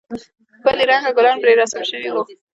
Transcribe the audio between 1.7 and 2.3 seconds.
سوي وو.